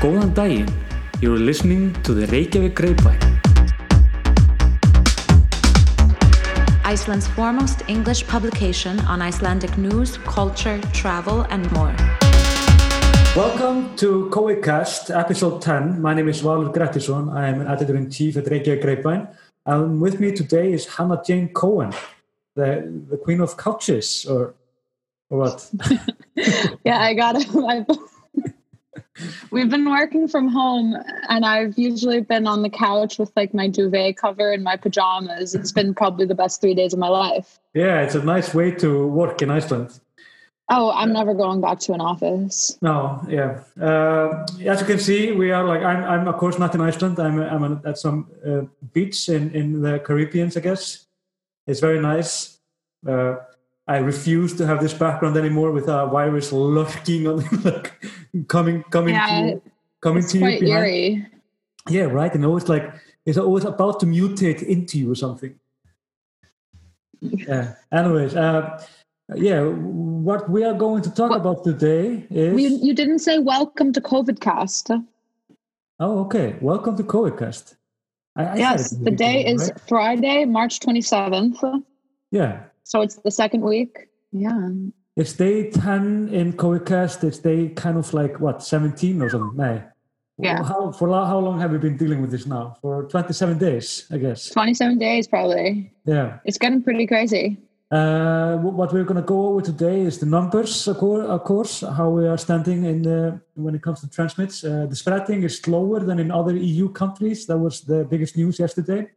Góðan 0.00 0.32
daginn. 0.32 0.64
You're 1.20 1.36
listening 1.36 1.92
to 2.04 2.14
the 2.14 2.24
Reykjavík 2.32 2.72
Grapevine. 2.72 3.20
Iceland's 6.88 7.28
foremost 7.28 7.82
English 7.86 8.26
publication 8.26 8.98
on 9.00 9.20
Icelandic 9.20 9.76
news, 9.76 10.16
culture, 10.24 10.80
travel, 10.94 11.44
and 11.50 11.70
more. 11.72 11.92
Welcome 13.36 13.94
to 13.96 14.30
Coecast, 14.32 15.14
episode 15.14 15.60
10. 15.60 16.00
My 16.00 16.14
name 16.14 16.30
is 16.30 16.40
Valur 16.40 16.72
Grettisson. 16.72 17.30
I 17.30 17.48
am 17.48 17.60
an 17.60 17.66
editor-in-chief 17.66 18.38
at 18.38 18.46
Reykjavík 18.46 18.80
Grapevine. 18.80 19.28
And 19.66 20.00
with 20.00 20.18
me 20.18 20.32
today 20.32 20.72
is 20.72 20.86
Hannah 20.86 21.20
Jane 21.22 21.50
Cohen, 21.52 21.92
the, 22.56 22.88
the 23.10 23.18
queen 23.18 23.42
of 23.42 23.58
couches, 23.58 24.24
or, 24.24 24.54
or 25.28 25.40
what? 25.40 25.70
yeah, 26.86 27.02
I 27.02 27.12
got 27.12 27.36
it. 27.36 27.86
We've 29.50 29.70
been 29.70 29.88
working 29.88 30.28
from 30.28 30.48
home, 30.48 30.96
and 31.28 31.44
I've 31.44 31.78
usually 31.78 32.20
been 32.20 32.46
on 32.46 32.62
the 32.62 32.70
couch 32.70 33.18
with 33.18 33.32
like 33.36 33.54
my 33.54 33.68
duvet 33.68 34.16
cover 34.16 34.52
and 34.52 34.62
my 34.62 34.76
pajamas. 34.76 35.54
It's 35.54 35.72
been 35.72 35.94
probably 35.94 36.26
the 36.26 36.34
best 36.34 36.60
three 36.60 36.74
days 36.74 36.92
of 36.92 36.98
my 36.98 37.08
life. 37.08 37.58
Yeah, 37.74 38.02
it's 38.02 38.14
a 38.14 38.22
nice 38.22 38.54
way 38.54 38.70
to 38.72 39.06
work 39.06 39.42
in 39.42 39.50
Iceland. 39.50 40.00
Oh, 40.72 40.92
I'm 40.92 41.12
never 41.12 41.34
going 41.34 41.60
back 41.60 41.80
to 41.80 41.92
an 41.94 42.00
office. 42.00 42.78
No, 42.80 43.20
yeah. 43.28 43.62
Uh, 43.80 44.46
as 44.64 44.80
you 44.80 44.86
can 44.86 45.00
see, 45.00 45.32
we 45.32 45.50
are 45.50 45.64
like 45.64 45.82
I'm. 45.82 46.04
I'm 46.04 46.28
of 46.28 46.36
course 46.36 46.58
not 46.60 46.74
in 46.76 46.80
Iceland. 46.80 47.18
I'm. 47.18 47.40
I'm 47.40 47.80
at 47.84 47.98
some 47.98 48.30
uh, 48.46 48.62
beach 48.92 49.28
in 49.28 49.50
in 49.50 49.82
the 49.82 49.98
Caribbean. 49.98 50.52
I 50.54 50.60
guess 50.60 51.06
it's 51.66 51.80
very 51.80 52.00
nice. 52.00 52.60
Uh, 53.06 53.36
I 53.90 53.96
refuse 53.96 54.54
to 54.58 54.66
have 54.68 54.80
this 54.80 54.94
background 54.94 55.36
anymore 55.36 55.72
with 55.72 55.88
a 55.88 56.06
virus 56.06 56.52
lurking 56.52 57.26
on 57.26 57.38
like 57.64 57.92
coming 58.46 58.84
coming 58.84 59.14
yeah, 59.16 59.26
to 59.26 59.62
coming 60.00 60.24
to 60.28 60.38
quite 60.38 60.60
you. 60.60 60.66
behind. 60.68 60.86
eerie. 60.86 61.26
Yeah, 61.88 62.04
right. 62.04 62.32
And 62.32 62.44
always 62.46 62.68
like 62.68 62.94
it's 63.26 63.36
always 63.36 63.64
about 63.64 63.98
to 64.00 64.06
mutate 64.06 64.62
into 64.62 64.96
you 64.96 65.10
or 65.10 65.16
something. 65.16 65.58
Yeah. 67.20 67.74
Anyways, 67.90 68.36
uh, 68.36 68.80
yeah, 69.34 69.62
what 69.64 70.48
we 70.48 70.62
are 70.62 70.72
going 70.74 71.02
to 71.02 71.10
talk 71.10 71.30
What- 71.30 71.40
about 71.40 71.64
today 71.64 72.28
is. 72.30 72.60
You, 72.62 72.78
you 72.80 72.94
didn't 72.94 73.18
say 73.18 73.40
welcome 73.40 73.92
to 73.92 74.00
COVIDcast. 74.00 75.04
Oh, 75.98 76.20
okay. 76.26 76.56
Welcome 76.60 76.96
to 76.96 77.02
Coecast. 77.02 77.74
I, 78.36 78.44
I 78.44 78.56
Yes, 78.56 78.90
said 78.90 78.96
it 78.96 78.98
in 78.98 79.04
the 79.04 79.10
day 79.10 79.44
is? 79.46 79.72
Friday, 79.88 80.44
March 80.44 80.78
27th. 80.78 81.82
Yeah. 82.30 82.62
So 82.90 83.02
it's 83.02 83.14
the 83.22 83.30
second 83.30 83.60
week. 83.60 84.08
Yeah. 84.32 84.68
It's 85.14 85.32
day 85.34 85.70
10 85.70 86.30
in 86.32 86.54
Coecast. 86.54 87.22
It's 87.22 87.38
day 87.38 87.68
kind 87.68 87.96
of 87.96 88.12
like, 88.12 88.40
what, 88.40 88.64
17 88.64 89.22
or 89.22 89.30
something? 89.30 89.56
No. 89.56 89.80
Yeah. 90.38 90.64
How, 90.64 90.90
for 90.90 91.08
how 91.08 91.38
long 91.38 91.60
have 91.60 91.70
we 91.70 91.78
been 91.78 91.96
dealing 91.96 92.20
with 92.20 92.32
this 92.32 92.46
now? 92.46 92.76
For 92.82 93.04
27 93.04 93.58
days, 93.58 94.08
I 94.10 94.18
guess. 94.18 94.48
27 94.50 94.98
days, 94.98 95.28
probably. 95.28 95.92
Yeah. 96.04 96.38
It's 96.44 96.58
getting 96.58 96.82
pretty 96.82 97.06
crazy. 97.06 97.58
Uh, 97.92 98.56
what 98.56 98.92
we're 98.92 99.04
going 99.04 99.22
to 99.22 99.26
go 99.26 99.46
over 99.46 99.60
today 99.60 100.00
is 100.00 100.18
the 100.18 100.26
numbers, 100.26 100.88
of 100.88 100.98
course, 100.98 101.26
of 101.28 101.44
course 101.44 101.80
how 101.82 102.08
we 102.08 102.26
are 102.26 102.38
standing 102.38 102.86
in 102.86 103.02
the, 103.02 103.40
when 103.54 103.76
it 103.76 103.82
comes 103.82 104.00
to 104.00 104.10
transmits. 104.10 104.64
Uh, 104.64 104.86
the 104.90 104.96
spreading 104.96 105.44
is 105.44 105.58
slower 105.58 106.00
than 106.00 106.18
in 106.18 106.32
other 106.32 106.56
EU 106.56 106.88
countries. 106.88 107.46
That 107.46 107.58
was 107.58 107.82
the 107.82 108.04
biggest 108.04 108.36
news 108.36 108.58
yesterday. 108.58 109.08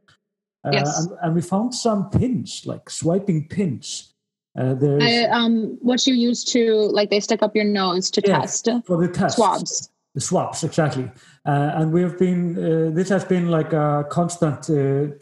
Uh, 0.66 0.72
Yes. 0.72 1.00
and, 1.00 1.17
and 1.22 1.36
we 1.36 1.42
found 1.42 1.73
some 1.75 2.09
pins, 2.09 2.64
like 2.66 2.89
swiping 2.89 3.47
pins. 3.47 4.14
Uh, 4.58 4.73
there's 4.75 5.02
I, 5.03 5.23
um, 5.30 5.78
what 5.81 6.06
you 6.08 6.14
use 6.14 6.44
to, 6.45 6.73
like, 6.92 7.09
they 7.09 7.19
stick 7.19 7.42
up 7.42 7.56
your 7.56 7.66
nose 7.66 8.11
to 8.11 8.22
Yeah, 8.25 8.39
test 8.42 8.69
for 8.86 8.97
the 8.97 9.08
test 9.08 9.36
swabs. 9.38 9.89
The 10.14 10.22
swabs, 10.22 10.64
exactly. 10.64 11.09
Uh, 11.45 11.72
and 11.75 11.91
we 11.91 12.02
have 12.03 12.19
been, 12.19 12.56
uh, 12.58 12.91
this 12.94 13.09
has 13.09 13.25
been 13.25 13.50
like 13.50 13.73
a 13.73 14.06
constant 14.09 14.69
uh, 14.69 15.14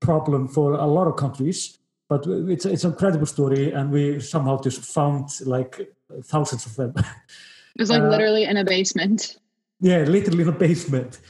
problem 0.00 0.48
for 0.48 0.72
a 0.72 0.86
lot 0.86 1.06
of 1.06 1.16
countries, 1.16 1.78
but 2.08 2.26
it's, 2.26 2.66
it's 2.66 2.82
an 2.84 2.90
incredible 2.90 3.26
story, 3.26 3.70
and 3.72 3.90
we 3.92 4.18
somehow 4.20 4.60
just 4.60 4.80
found 4.84 5.30
like 5.46 5.88
thousands 6.24 6.66
of 6.66 6.74
them. 6.76 6.92
It 6.96 7.80
was 7.80 7.90
like 7.90 8.02
Uh, 8.02 8.08
literally 8.10 8.44
in 8.44 8.56
a 8.56 8.64
basement. 8.64 9.38
yeah, 9.80 9.98
literally 10.02 10.42
in 10.42 10.48
a 10.48 10.52
basement. 10.52 11.20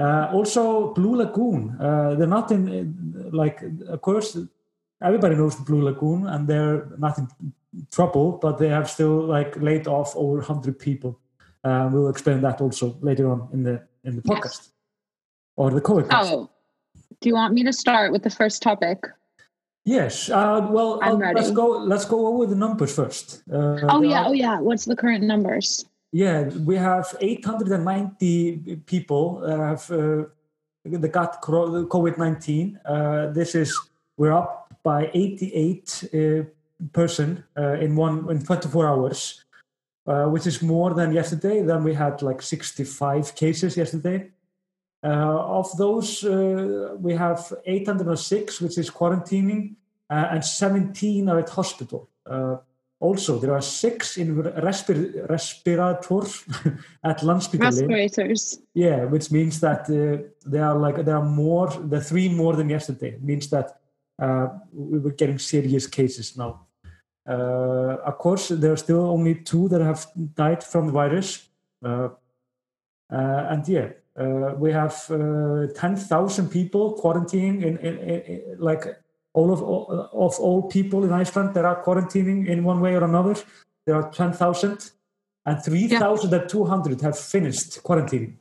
Uh, 0.00 0.30
also, 0.32 0.94
Blue 0.94 1.14
Lagoon, 1.16 1.76
uh, 1.78 2.14
they're 2.16 2.26
not 2.38 2.50
in, 2.50 2.66
like, 3.32 3.58
of 3.94 4.00
course, 4.00 4.38
everybody 5.02 5.34
knows 5.36 5.56
the 5.56 5.62
Blue 5.62 5.82
Lagoon, 5.82 6.26
and 6.26 6.48
they're 6.48 6.86
not 6.98 7.18
in 7.18 7.28
trouble, 7.92 8.38
but 8.42 8.58
they 8.58 8.68
have 8.68 8.88
still 8.90 9.16
like 9.36 9.54
laid 9.60 9.86
off 9.86 10.16
over 10.16 10.38
100 10.38 10.78
people. 10.78 11.18
Uh, 11.62 11.88
we'll 11.92 12.08
explain 12.08 12.40
that 12.40 12.60
also 12.60 12.96
later 13.02 13.30
on 13.30 13.48
in 13.52 13.62
the 13.62 13.82
in 14.04 14.16
the 14.16 14.22
Yes. 14.24 14.38
podcast 14.38 14.68
or 15.56 15.70
the 15.70 15.80
co-cast. 15.82 16.32
Oh, 16.32 16.48
do 17.20 17.28
you 17.28 17.34
want 17.34 17.52
me 17.52 17.62
to 17.64 17.72
start 17.72 18.10
with 18.12 18.22
the 18.22 18.30
first 18.30 18.62
topic? 18.62 18.98
Yes. 19.84 20.30
Uh, 20.30 20.66
well, 20.70 20.98
uh, 21.02 21.12
let's 21.34 21.50
go. 21.50 21.66
Let's 21.92 22.06
go 22.06 22.26
over 22.28 22.46
the 22.46 22.56
numbers 22.56 22.94
first. 22.94 23.42
Uh, 23.52 23.76
Oh, 23.92 24.02
yeah. 24.02 24.22
are- 24.22 24.28
Oh, 24.28 24.32
yeah. 24.32 24.58
What's 24.60 24.86
the 24.86 24.96
current 24.96 25.24
numbers? 25.24 25.84
Yeah, 26.12 26.48
we 26.66 26.76
have 26.76 27.14
890 27.20 28.82
people 28.86 29.40
that 29.40 29.58
have 29.58 29.90
uh, 29.90 31.06
got 31.08 31.40
COVID 31.40 32.18
19. 32.18 32.80
Uh, 32.84 33.26
this 33.28 33.54
is 33.54 33.78
we're 34.16 34.32
up 34.32 34.74
by 34.82 35.10
88 35.14 36.04
uh, 36.12 36.42
person 36.92 37.44
uh, 37.56 37.74
in 37.74 37.94
one 37.94 38.28
in 38.30 38.42
24 38.42 38.88
hours, 38.88 39.44
uh, 40.06 40.24
which 40.24 40.46
is 40.46 40.62
more 40.62 40.94
than 40.94 41.12
yesterday. 41.12 41.62
Then 41.62 41.84
we 41.84 41.94
had 41.94 42.22
like 42.22 42.42
65 42.42 43.34
cases 43.36 43.76
yesterday. 43.76 44.30
Uh, 45.02 45.08
of 45.08 45.74
those, 45.78 46.24
uh, 46.24 46.94
we 46.98 47.14
have 47.14 47.52
806, 47.64 48.60
which 48.60 48.76
is 48.76 48.90
quarantining, 48.90 49.76
uh, 50.10 50.28
and 50.32 50.44
17 50.44 51.28
are 51.28 51.38
at 51.38 51.48
hospital. 51.48 52.08
Also, 53.00 53.38
there 53.38 53.54
are 53.54 53.62
six 53.62 54.18
in 54.18 54.36
respir- 54.42 55.26
respirators 55.30 56.44
at 57.02 57.20
Landspítali. 57.20 57.88
Respirators. 57.88 58.60
Yeah, 58.74 59.04
which 59.06 59.30
means 59.30 59.58
that 59.60 59.88
uh, 59.88 60.22
there 60.44 60.64
are 60.64 60.78
like 60.78 61.02
there 61.02 61.16
are 61.16 61.24
more, 61.24 61.70
there 61.70 62.00
are 62.00 62.02
three 62.02 62.28
more 62.28 62.54
than 62.56 62.68
yesterday. 62.68 63.14
It 63.14 63.22
means 63.22 63.48
that 63.48 63.80
uh, 64.20 64.48
we 64.72 64.98
were 64.98 65.12
getting 65.12 65.38
serious 65.38 65.86
cases 65.86 66.36
now. 66.36 66.66
Uh, 67.26 67.96
of 68.04 68.18
course, 68.18 68.48
there 68.48 68.72
are 68.72 68.76
still 68.76 69.06
only 69.06 69.34
two 69.34 69.68
that 69.68 69.80
have 69.80 70.06
died 70.34 70.62
from 70.62 70.86
the 70.86 70.92
virus, 70.92 71.48
uh, 71.82 72.08
uh, 73.10 73.46
and 73.50 73.66
yeah, 73.66 73.88
uh, 74.18 74.54
we 74.58 74.72
have 74.72 75.06
ten 75.74 75.96
thousand 75.96 76.50
people 76.50 77.00
quarantining 77.02 77.62
in, 77.62 77.78
in, 77.78 77.98
in, 77.98 78.20
in 78.20 78.56
like 78.58 78.84
all 79.32 79.52
of 79.52 79.60
of 80.12 80.38
all 80.40 80.62
people 80.68 81.04
in 81.04 81.12
Iceland 81.12 81.54
that 81.54 81.64
are 81.64 81.82
quarantining 81.84 82.46
in 82.48 82.64
one 82.64 82.80
way 82.80 82.94
or 82.94 83.04
another. 83.04 83.36
There 83.86 83.94
are 83.96 84.10
ten 84.10 84.32
thousand, 84.32 84.90
and 85.46 85.62
three 85.64 85.88
thousand 85.88 86.32
and 86.34 86.48
two 86.48 86.64
hundred 86.64 87.00
have 87.02 87.18
finished 87.18 87.82
quarantining, 87.82 88.34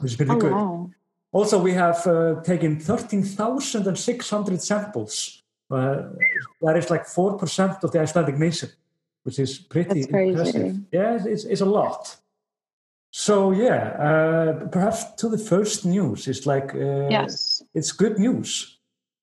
which 0.00 0.12
is 0.12 0.16
pretty 0.16 0.32
Oh, 0.32 0.38
good. 0.40 0.52
wow. 0.52 0.90
Also, 1.34 1.58
we 1.58 1.72
have 1.72 2.06
uh, 2.06 2.42
taken 2.42 2.78
13,600 2.78 4.60
samples. 4.60 5.42
Uh, 5.70 6.02
that 6.60 6.76
is 6.76 6.90
like 6.90 7.06
4% 7.06 7.82
of 7.82 7.90
the 7.90 8.00
Icelandic 8.00 8.36
nation, 8.38 8.68
which 9.22 9.38
is 9.38 9.58
pretty 9.58 10.02
impressive. 10.02 10.76
Yeah, 10.92 11.18
it's, 11.24 11.44
it's 11.44 11.62
a 11.62 11.64
lot. 11.66 12.16
So, 13.10 13.50
yeah, 13.52 13.96
uh, 13.98 14.66
perhaps 14.68 15.04
to 15.16 15.28
the 15.30 15.38
first 15.38 15.86
news, 15.86 16.28
it's 16.28 16.44
like, 16.46 16.74
uh, 16.74 17.08
Yes. 17.08 17.62
it's 17.74 17.92
good 17.92 18.18
news. 18.18 18.78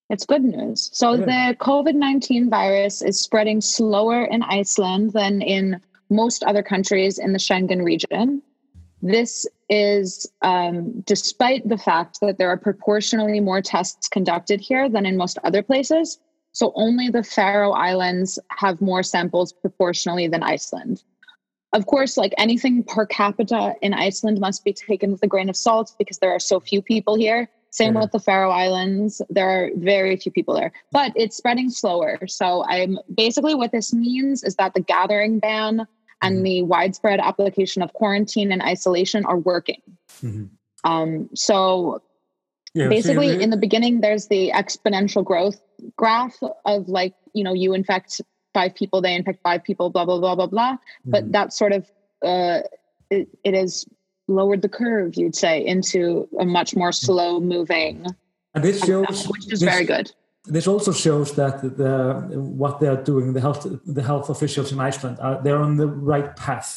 It's 0.10 0.26
good 0.26 0.44
news. 0.44 0.90
So 0.94 1.14
Yeah. 1.14 1.26
the 1.50 1.56
COVID 1.58 1.96
19 1.96 2.50
virus 2.50 3.02
is 3.02 3.20
spreading 3.20 3.62
slower 3.62 4.24
in 4.24 4.42
Iceland 4.44 5.14
than 5.14 5.42
in 5.42 5.80
most 6.10 6.44
other 6.44 6.64
countries 6.64 7.20
in 7.20 7.34
the 7.34 7.40
Schengen 7.40 7.84
region. 7.84 8.42
This 9.02 9.46
is 9.70 10.28
um, 10.42 11.02
despite 11.06 11.68
the 11.70 11.78
fact 11.78 12.20
that 12.22 12.38
there 12.38 12.50
are 12.50 12.58
proportionally 12.58 13.40
more 13.40 13.62
tests 13.62 14.10
conducted 14.10 14.60
here 14.60 14.90
than 14.90 15.06
in 15.06 15.16
most 15.16 15.38
other 15.44 15.62
places. 15.62 16.20
So 16.52 16.72
only 16.76 17.10
the 17.10 17.24
Faroe 17.24 17.72
Islands 17.72 18.40
have 18.50 18.82
more 18.82 19.04
samples 19.04 19.54
proportionally 19.54 20.28
than 20.28 20.44
Iceland. 20.44 21.04
Of 21.72 21.86
course, 21.86 22.18
like 22.18 22.34
anything 22.38 22.84
per 22.84 23.06
capita 23.06 23.76
in 23.84 23.94
Iceland 23.94 24.40
must 24.40 24.64
be 24.64 24.74
taken 24.74 25.12
with 25.12 25.22
a 25.22 25.28
grain 25.28 25.50
of 25.50 25.56
salt 25.56 25.94
because 26.00 26.18
there 26.18 26.32
are 26.32 26.40
so 26.40 26.60
few 26.60 26.82
people 26.82 27.16
here. 27.16 27.48
Same 27.72 27.94
Yeah. 27.96 28.02
with 28.02 28.12
the 28.12 28.20
Faroe 28.20 28.52
Islands. 28.52 29.22
There 29.30 29.48
are 29.48 29.70
very 29.76 30.16
few 30.18 30.32
people 30.32 30.56
there, 30.56 30.72
but 30.92 31.12
it's 31.16 31.38
spreading 31.38 31.70
slower. 31.70 32.20
So 32.28 32.64
I'm 32.68 32.98
basically 33.14 33.56
what 33.56 33.72
this 33.72 33.94
means 33.94 34.44
is 34.44 34.56
that 34.56 34.74
the 34.74 34.82
gathering 34.82 35.40
ban 35.40 35.86
and 36.22 36.40
Mhm. 36.40 36.44
the 36.44 36.64
widespread 36.64 37.20
application 37.20 37.82
of 37.82 37.94
quarantine 37.94 38.52
and 38.52 38.62
isolation 38.62 39.24
are 39.26 39.38
working. 39.38 39.82
Mhm. 40.22 40.50
Um, 40.84 41.30
so 41.36 42.02
Yeah, 42.74 42.88
basically 42.88 43.28
you- 43.34 43.40
in 43.40 43.50
the 43.50 43.58
beginning 43.58 44.02
there's 44.02 44.28
the 44.28 44.52
exponential 44.54 45.24
growth 45.24 45.60
graph 45.96 46.38
of 46.66 46.88
like 46.90 47.14
you 47.34 47.44
know 47.44 47.54
you 47.54 47.74
infect 47.74 48.22
five 48.54 48.76
people 48.76 49.02
they 49.02 49.16
infect 49.16 49.42
five 49.44 49.64
people 49.64 49.90
blah 49.90 50.06
blah 50.06 50.20
blah 50.20 50.36
blah 50.36 50.46
blah 50.46 50.78
but 51.06 51.26
Mhm. 51.26 51.32
that 51.32 51.54
sort 51.54 51.72
of 51.74 51.90
uh 52.24 52.62
it, 53.10 53.28
it 53.44 53.54
is 53.56 53.86
lowered 54.30 54.62
the 54.62 54.70
curve, 54.70 55.16
you'd 55.16 55.36
say, 55.36 55.66
into 55.66 56.28
a 56.40 56.46
much 56.46 56.76
more 56.76 56.92
slow 56.92 57.40
moving, 57.40 58.06
and 58.54 58.64
this 58.64 58.80
shows, 58.86 59.26
which 59.28 59.46
is 59.54 59.60
this, 59.60 59.70
very 59.74 59.86
good. 59.86 60.12
This 60.46 60.68
also 60.68 60.92
shows 60.92 61.34
that 61.36 61.62
the 61.62 61.96
what 62.40 62.80
they 62.80 62.88
are 62.88 63.02
doing, 63.12 63.34
the 63.34 63.42
health 63.42 63.66
the 63.86 64.04
health 64.04 64.30
officials 64.30 64.72
in 64.72 64.80
Iceland, 64.80 65.18
are 65.20 65.42
they're 65.44 65.62
on 65.70 65.78
the 65.78 65.88
right 65.88 66.36
path. 66.36 66.70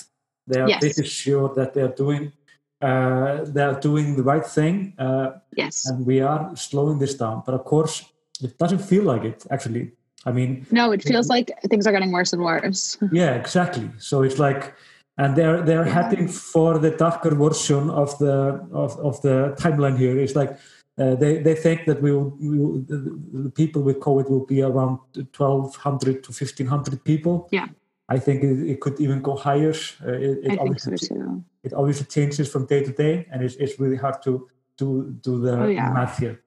They 0.48 0.60
are 0.60 0.68
Yes. 0.68 0.80
pretty 0.80 1.04
sure 1.08 1.54
that 1.54 1.72
they 1.74 1.82
are 1.82 1.94
doing 2.04 2.32
uh, 2.80 3.44
they 3.54 3.62
are 3.62 3.78
doing 3.78 4.16
the 4.16 4.24
right 4.24 4.44
thing, 4.44 4.92
uh, 4.98 5.30
Yes. 5.56 5.86
and 5.88 6.04
we 6.04 6.20
are 6.20 6.50
slowing 6.56 6.98
this 6.98 7.14
down. 7.14 7.42
But 7.46 7.54
of 7.54 7.64
course, 7.64 8.04
it 8.42 8.58
doesn't 8.58 8.80
feel 8.90 9.04
like 9.04 9.22
it. 9.24 9.46
Actually, 9.50 9.92
I 10.26 10.32
mean, 10.32 10.66
No, 10.72 10.90
it 10.92 11.02
feels 11.04 11.28
like 11.28 11.52
things 11.70 11.86
are 11.86 11.92
getting 11.92 12.10
worse 12.10 12.32
and 12.32 12.42
worse. 12.42 12.98
yeah, 13.12 13.34
exactly. 13.42 13.88
So 13.98 14.22
it's 14.26 14.38
like, 14.40 14.74
and 15.16 15.36
they're 15.36 15.62
they're 15.62 15.86
Yeah. 15.86 15.94
heading 15.94 16.28
for 16.28 16.78
the 16.78 16.90
darker 16.90 17.34
version 17.34 17.90
of 17.90 18.16
the 18.18 18.60
of, 18.72 18.98
of 18.98 19.20
the 19.22 19.54
timeline 19.58 19.96
here. 19.98 20.18
It's 20.18 20.34
like 20.34 20.58
uh, 20.98 21.14
they 21.16 21.38
they 21.38 21.54
think 21.54 21.86
that 21.86 22.02
we 22.02 22.12
will, 22.12 22.30
we 22.40 22.58
will 22.58 22.80
the, 22.80 23.50
people 23.54 23.82
with 23.82 23.98
COVID 24.00 24.28
will 24.30 24.46
be 24.46 24.62
around 24.62 24.98
twelve 25.32 25.76
hundred 25.76 26.22
to 26.24 26.32
fifteen 26.32 26.66
hundred 26.66 27.04
people. 27.04 27.48
Yeah. 27.50 27.68
I 28.08 28.18
think 28.18 28.42
it, 28.42 28.70
it 28.72 28.80
could 28.80 29.00
even 29.00 29.22
go 29.22 29.36
higher. 29.36 29.72
Uh, 30.04 30.12
it, 30.12 30.38
it 30.44 30.52
so 30.54 30.60
obviously 30.60 30.98
too. 30.98 31.44
it 31.62 31.72
obviously 31.72 32.06
changes 32.06 32.50
from 32.50 32.66
day 32.66 32.82
to 32.82 32.92
day, 32.92 33.26
and 33.30 33.42
it's, 33.42 33.54
it's 33.56 33.78
really 33.80 33.96
hard 33.96 34.22
to 34.22 34.48
to 34.78 35.16
do 35.22 35.38
the 35.40 35.58
Oh, 35.58 35.68
yeah. 35.68 35.92
math 35.92 36.18
here. 36.18 36.42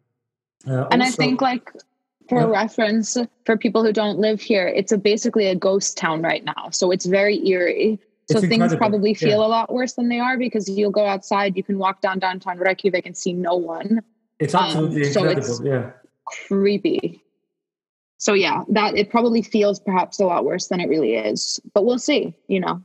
Uh, 0.67 0.87
And 0.91 1.01
I 1.03 1.11
think, 1.11 1.41
like, 1.41 1.71
for 2.27 2.39
Yeah. 2.41 2.61
reference, 2.61 3.17
for 3.45 3.55
people 3.55 3.83
who 3.83 3.93
don't 3.93 4.17
live 4.17 4.41
here, 4.41 4.67
it's 4.67 4.91
a, 4.91 4.97
basically 4.97 5.45
a 5.45 5.55
ghost 5.55 5.95
town 5.97 6.23
right 6.23 6.43
now. 6.43 6.69
So 6.71 6.91
it's 6.91 7.05
very 7.05 7.37
eerie. 7.47 7.99
So 8.29 8.39
It's 8.39 8.47
things 8.47 8.53
incredible, 8.53 8.77
probably 8.77 9.13
feel 9.13 9.39
yeah. 9.39 9.45
a 9.45 9.49
lot 9.55 9.71
worse 9.71 9.93
than 9.93 10.09
they 10.09 10.19
are 10.19 10.37
because 10.37 10.67
you'll 10.67 10.91
go 10.91 11.05
outside, 11.05 11.55
you 11.55 11.63
can 11.63 11.77
walk 11.77 12.01
down 12.01 12.17
downtown 12.19 12.57
Reykjavik 12.57 13.05
and 13.05 13.15
see 13.15 13.33
no 13.33 13.55
one. 13.55 14.01
it's 14.39 14.55
um, 14.55 14.63
absolutely 14.63 15.03
so 15.05 15.25
it's- 15.25 15.59
incredible. 15.59 15.67
yeah. 15.67 15.91
Creepy. 16.47 17.21
So 18.17 18.33
yeah, 18.33 18.63
that 18.69 18.95
it 18.97 19.11
probably 19.11 19.43
feels 19.43 19.79
perhaps 19.79 20.19
a 20.19 20.25
lot 20.25 20.43
worse 20.45 20.67
than 20.69 20.79
it 20.79 20.89
really 20.89 21.13
is. 21.13 21.59
But 21.73 21.85
we'll 21.85 21.99
see, 21.99 22.33
you 22.47 22.59
know. 22.59 22.81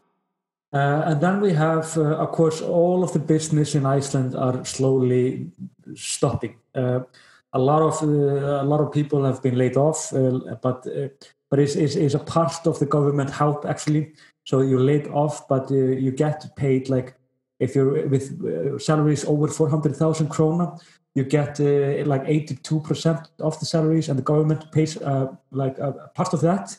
Uh, 0.73 1.03
and 1.07 1.21
then 1.21 1.41
we 1.41 1.53
have, 1.53 1.97
uh, 1.97 2.17
of 2.17 2.33
course, 2.33 2.61
all 2.61 3.03
of 3.03 3.13
the 3.13 3.19
business 3.19 3.75
in 3.75 3.87
Iceland 3.87 4.37
are 4.37 4.63
slowly 4.65 5.51
stopping. 5.95 6.57
Uh, 6.75 7.01
a 7.53 7.59
lot 7.59 7.83
of 7.83 8.03
uh, 8.03 8.63
a 8.63 8.65
lot 8.65 8.81
of 8.81 8.93
people 8.93 9.25
have 9.25 9.43
been 9.43 9.57
laid 9.57 9.77
off, 9.77 10.13
uh, 10.13 10.39
but 10.63 10.87
uh, 10.87 11.09
but 11.49 11.59
it's, 11.59 11.75
it's, 11.75 11.97
it's 11.97 12.15
a 12.15 12.19
part 12.21 12.67
of 12.67 12.79
the 12.79 12.87
government 12.87 13.31
help 13.31 13.65
actually. 13.65 14.13
So 14.51 14.63
you're 14.63 14.87
laid 14.93 15.07
off, 15.09 15.47
but 15.47 15.71
uh, 15.71 15.75
you 15.75 16.11
get 16.11 16.45
paid 16.57 16.89
like 16.89 17.15
if 17.61 17.77
you're 17.77 18.09
with 18.09 18.27
uh, 18.45 18.79
salaries 18.81 19.25
over 19.25 19.47
four 19.47 19.69
hundred 19.69 19.95
thousand 19.95 20.29
krona, 20.29 20.67
you 21.15 21.23
get 21.23 21.61
uh, 21.61 22.05
like 22.13 22.25
eighty 22.27 22.57
two 22.57 22.81
percent 22.81 23.21
of 23.39 23.61
the 23.61 23.67
salaries, 23.67 24.09
and 24.09 24.19
the 24.19 24.25
government 24.25 24.73
pays 24.73 24.97
uh, 24.97 25.29
like 25.53 25.79
a 25.79 26.11
part 26.15 26.35
of 26.35 26.41
that. 26.41 26.77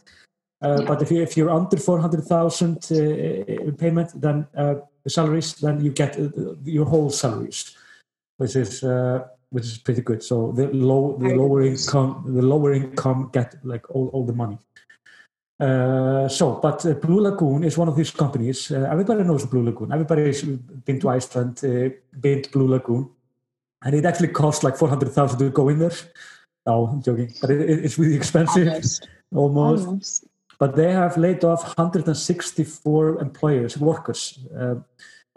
Uh, 0.61 0.77
Yeah. 0.79 0.87
But 0.87 1.01
if, 1.01 1.11
you, 1.11 1.23
if 1.23 1.35
you're 1.37 1.49
under 1.49 1.77
400,000 1.77 2.77
uh, 2.77 3.71
payment, 3.77 4.21
then 4.21 4.45
uh, 4.55 4.75
the 5.03 5.09
salaries, 5.09 5.55
then 5.55 5.83
you 5.83 5.91
get 5.91 6.19
uh, 6.19 6.29
your 6.63 6.85
whole 6.85 7.09
salaries, 7.09 7.75
which 8.37 8.55
is 8.55 8.83
uh, 8.83 9.19
which 9.49 9.65
is 9.65 9.77
pretty 9.77 10.01
good. 10.01 10.21
So 10.21 10.51
the 10.51 10.67
low 10.67 11.17
the 11.17 11.35
lower 11.35 11.61
income 11.63 12.23
the 12.37 12.41
lower 12.41 12.73
income 12.73 13.29
get 13.33 13.55
like 13.63 13.89
all, 13.95 14.09
all 14.13 14.25
the 14.25 14.35
money. 14.35 14.59
Uh, 15.61 16.27
so, 16.27 16.55
but 16.55 16.83
uh, 16.85 16.93
Blue 16.95 17.21
Lagoon 17.21 17.63
is 17.63 17.77
one 17.77 17.87
of 17.87 17.95
these 17.95 18.09
companies. 18.11 18.71
Uh, 18.71 18.87
everybody 18.91 19.23
knows 19.23 19.45
Blue 19.45 19.63
Lagoon. 19.63 19.91
Everybody's 19.91 20.41
been 20.43 20.99
to 20.99 21.09
Iceland, 21.09 21.59
uh, 21.63 21.89
been 22.19 22.41
to 22.41 22.49
Blue 22.49 22.67
Lagoon, 22.67 23.09
and 23.83 23.93
it 23.95 24.05
actually 24.05 24.29
costs 24.29 24.63
like 24.63 24.75
400,000 24.75 25.37
to 25.39 25.49
go 25.51 25.69
in 25.69 25.77
there. 25.79 25.91
No, 26.65 26.87
I'm 26.87 27.01
joking, 27.03 27.31
but 27.41 27.51
it, 27.51 27.61
it- 27.69 27.85
it's 27.85 27.97
really 27.99 28.15
expensive. 28.15 28.67
Almost. 28.67 29.07
Almost 29.33 29.85
Almost. 29.87 30.25
but 30.59 30.75
they 30.75 30.91
have 30.91 31.15
laid 31.17 31.43
off 31.43 31.63
164 31.77 33.19
employers, 33.21 33.77
workers, 33.77 34.39
uh, 34.59 34.75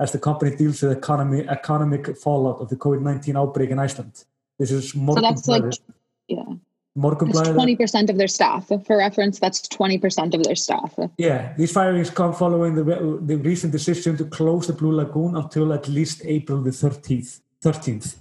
as 0.00 0.11
the 0.12 0.19
company 0.19 0.56
deals 0.56 0.82
with 0.82 0.93
economy, 0.97 1.47
economic 1.49 2.17
fallout 2.17 2.61
of 2.61 2.69
the 2.70 2.77
COVID-19 2.77 3.37
outbreak 3.37 3.70
in 3.70 3.79
Iceland. 3.79 4.25
This 4.59 4.70
is 4.73 4.91
So 4.93 5.15
that's 5.20 5.47
like 5.49 5.62
It's 6.96 7.50
twenty 7.50 7.75
percent 7.75 8.08
of 8.08 8.19
their 8.19 8.29
staff. 8.29 8.69
For 8.69 8.96
reference, 8.96 9.41
that's 9.41 9.67
twenty 9.67 9.99
percent 9.99 10.32
of 10.32 10.44
their 10.44 10.55
staff. 10.55 10.96
Yeah, 11.19 11.52
these 11.58 11.73
firings 11.73 12.08
come 12.08 12.32
following 12.32 12.76
the, 12.76 12.85
re- 12.85 13.19
the 13.20 13.37
recent 13.37 13.73
decision 13.73 14.17
to 14.19 14.25
close 14.26 14.69
the 14.69 14.75
Blue 14.75 14.93
Lagoon 14.93 15.37
until 15.37 15.73
at 15.73 15.88
least 15.88 16.23
April 16.25 16.62
the 16.62 16.70
13th. 16.70 17.41
13th. 17.64 18.17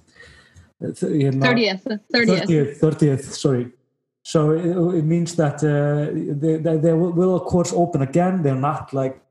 Th- 0.81 1.13
you 1.13 1.31
know, 1.31 1.45
Thirtieth. 1.45 1.83
Thirtieth. 2.11 2.49
30th, 2.49 2.79
30th, 2.79 3.23
sorry. 3.23 3.71
So 4.23 4.51
it, 4.51 4.97
it 4.97 5.03
means 5.03 5.35
that 5.35 5.63
uh, 5.63 6.09
they, 6.13 6.77
they, 6.77 6.93
will, 6.93 7.35
of 7.35 7.43
course, 7.43 7.73
open 7.73 8.01
again. 8.01 8.41
They're 8.41 8.55
not 8.55 8.91
like 8.91 9.21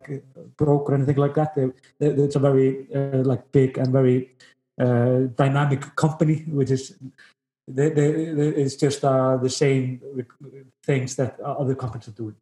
broke 0.56 0.88
or 0.88 0.94
anything 0.94 1.16
like 1.16 1.34
that. 1.34 1.54
They, 1.56 1.66
they, 1.98 2.22
it's 2.22 2.36
a 2.36 2.38
very 2.38 2.86
uh, 2.94 3.24
like 3.24 3.50
big 3.50 3.78
and 3.78 3.88
very 3.90 4.30
uh, 4.78 5.28
dynamic 5.34 5.96
company, 5.96 6.44
which 6.46 6.70
is 6.70 6.94
they, 7.68 7.90
they, 7.90 8.08
it's 8.08 8.76
just 8.76 9.04
uh, 9.04 9.36
the 9.36 9.50
same 9.50 10.00
things 10.84 11.16
that 11.16 11.38
other 11.40 11.74
companies 11.74 12.08
are 12.08 12.12
doing. 12.12 12.36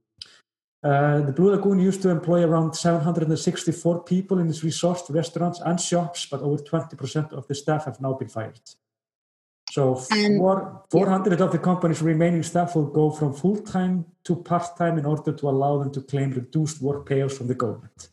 Uh, 0.83 1.21
the 1.21 1.33
Blue 1.33 1.51
Lagoon 1.51 1.79
used 1.79 2.01
to 2.03 2.09
employ 2.09 2.43
around 2.43 2.73
764 2.73 4.03
people 4.05 4.39
in 4.39 4.49
its 4.49 4.65
resorts, 4.65 5.11
restaurants, 5.11 5.61
and 5.61 5.79
shops, 5.79 6.27
but 6.31 6.41
over 6.41 6.63
20% 6.63 7.33
of 7.33 7.47
the 7.49 7.55
staff 7.55 7.85
have 7.85 8.01
now 8.01 8.15
been 8.15 8.29
fired. 8.29 8.61
So 9.71 9.95
four, 9.95 10.83
400 10.91 11.41
of 11.41 11.53
the 11.53 11.59
company's 11.59 12.03
remaining 12.03 12.43
staff 12.43 12.75
will 12.75 12.87
go 12.87 13.11
from 13.11 13.35
full 13.35 13.59
time 13.59 14.07
to 14.25 14.37
part 14.37 14.77
time 14.77 14.99
in 14.99 15.07
order 15.07 15.33
to 15.33 15.49
allow 15.49 15.79
them 15.79 15.93
to 15.93 16.01
claim 16.01 16.31
reduced 16.31 16.81
work 16.81 17.09
payouts 17.09 17.33
from 17.33 17.47
the 17.47 17.55
government. 17.55 18.09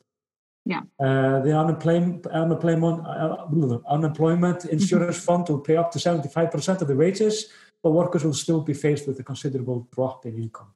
Yeah. 0.67 0.81
Uh, 0.99 1.39
the 1.39 1.57
unemployment, 1.57 2.27
unemployment, 2.27 3.07
uh, 3.07 3.79
unemployment 3.87 4.65
insurance 4.65 5.17
fund 5.17 5.47
will 5.47 5.61
pay 5.61 5.77
up 5.77 5.91
to 5.91 5.97
75% 5.97 6.81
of 6.81 6.87
the 6.89 6.95
wages, 6.95 7.47
but 7.81 7.91
workers 7.91 8.25
will 8.25 8.33
still 8.33 8.59
be 8.59 8.73
faced 8.73 9.07
with 9.07 9.17
a 9.17 9.23
considerable 9.23 9.87
drop 9.95 10.25
in 10.25 10.37
income. 10.37 10.73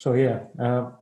So, 0.00 0.14
yeah. 0.14 0.44
Uh, 0.58 0.92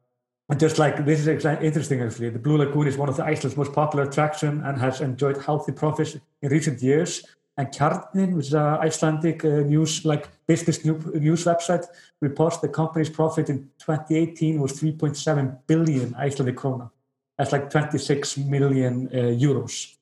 just 0.56 0.80
like 0.80 1.06
this 1.06 1.20
is 1.20 1.28
interesting 1.28 2.02
actually, 2.02 2.30
the 2.30 2.38
Blue 2.38 2.58
Lagoon 2.58 2.88
is 2.88 2.98
one 2.98 3.08
of 3.08 3.16
the 3.16 3.24
Iceland's 3.24 3.56
most 3.56 3.72
popular 3.72 4.04
attraction 4.04 4.62
and 4.64 4.76
has 4.78 5.00
enjoyed 5.00 5.38
healthy 5.40 5.72
profits 5.72 6.16
in 6.42 6.50
recent 6.50 6.82
years. 6.82 7.24
And 7.56 7.68
Kjarninn, 7.68 8.34
which 8.34 8.48
is 8.48 8.54
an 8.54 8.78
Icelandic 8.88 9.44
uh, 9.44 9.60
news, 9.60 10.04
like 10.04 10.28
business 10.48 10.84
news 10.84 11.44
website, 11.44 11.86
reports 12.20 12.58
the 12.58 12.68
company's 12.68 13.08
profit 13.08 13.48
in 13.48 13.70
2018 13.78 14.60
was 14.60 14.72
3.7 14.72 15.58
billion 15.68 16.12
Icelandic 16.16 16.56
krona. 16.56 16.90
That's 17.38 17.52
like 17.52 17.70
26 17.70 18.38
million 18.38 19.08
uh, 19.12 19.16
euros. 19.36 19.96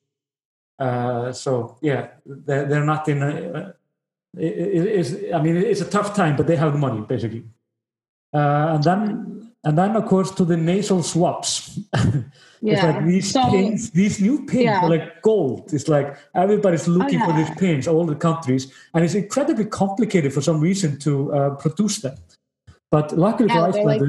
Uh, 0.79 1.33
so 1.33 1.77
yeah, 1.81 2.09
they're, 2.27 2.67
they're 2.67 2.85
not 2.85 3.09
in. 3.09 3.23
A, 3.23 3.75
it, 4.37 5.07
it, 5.07 5.35
I 5.35 5.41
mean, 5.43 5.57
it's 5.57 5.81
a 5.81 5.89
tough 5.91 6.15
time, 6.15 6.37
but 6.37 6.47
they 6.47 6.57
have 6.57 6.73
the 6.73 6.79
money 6.79 7.01
basically. 7.07 7.45
Uh, 8.35 8.75
and 8.75 8.83
then, 8.85 9.53
and 9.65 9.77
then 9.79 9.95
of 9.97 10.07
course 10.07 10.31
to 10.33 10.45
the 10.45 10.57
nasal 10.57 11.03
swabs. 11.03 11.79
It's 12.65 12.81
Yeah. 12.81 12.93
like 12.93 13.05
these 13.07 13.33
So- 13.33 13.51
pins, 13.51 13.91
these 13.91 14.21
new 14.21 14.47
pins 14.47 14.65
Yeah. 14.65 14.83
are 14.85 14.89
like 14.89 15.21
gold. 15.23 15.73
It's 15.73 15.89
like 15.89 16.17
everybody's 16.35 16.87
looking 16.87 17.19
for 17.19 17.31
yeah. 17.31 17.45
these 17.45 17.51
pins, 17.59 17.89
all 17.89 18.07
the 18.07 18.15
countries, 18.15 18.73
and 18.95 19.05
it's 19.05 19.15
incredibly 19.15 19.65
complicated 19.65 20.33
for 20.33 20.41
some 20.43 20.61
reason 20.61 20.97
to 21.01 21.33
uh, 21.35 21.51
produce 21.57 22.01
them. 22.03 22.15
But 22.91 23.19
luckily 23.19 23.49
for 23.49 23.73
they're 23.73 23.85
like- 23.85 24.01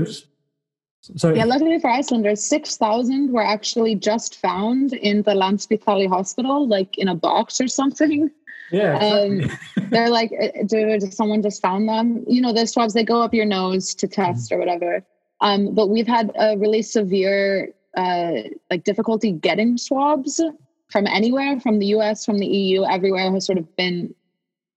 Sorry, 1.18 1.38
Yeah, 1.38 1.46
luckily 1.46 1.80
for 1.80 1.90
Icelanders, 1.90 2.44
6,000 2.44 3.32
were 3.32 3.44
actually 3.44 3.96
just 3.96 4.38
found 4.38 4.94
in 4.94 5.22
the 5.24 5.32
Landspitali 5.32 6.08
hospital, 6.08 6.68
like 6.68 6.98
in 6.98 7.10
a 7.10 7.16
box 7.16 7.60
or 7.60 7.68
something. 7.68 8.32
yeah, 8.72 8.98
Um. 8.98 9.42
They're 9.90 10.10
like, 10.10 10.32
uh, 10.42 10.64
dude, 10.66 11.14
someone 11.14 11.42
just 11.44 11.62
found 11.62 11.88
them. 11.88 12.24
You 12.28 12.42
know, 12.42 12.54
the 12.54 12.66
swabs, 12.66 12.94
they 12.94 13.04
go 13.04 13.22
up 13.22 13.34
your 13.34 13.46
nose 13.46 13.94
to 13.96 14.08
test 14.08 14.52
or 14.52 14.58
whatever. 14.58 15.04
Um, 15.42 15.76
but 15.76 15.88
we've 15.88 16.08
had 16.08 16.32
a 16.40 16.58
really 16.58 16.82
severe, 16.82 17.74
uh, 17.96 18.32
like, 18.72 18.86
difficulty 18.86 19.32
getting 19.32 19.78
swabs 19.78 20.42
from 20.90 21.06
anywhere, 21.06 21.60
from 21.60 21.80
the 21.80 21.88
US, 21.88 22.26
from 22.26 22.40
the 22.40 22.48
EU, 22.48 22.86
everywhere 22.86 23.32
has 23.32 23.46
sort 23.46 23.58
of 23.58 23.76
been 23.76 24.16